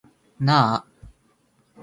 [0.39, 0.85] なあ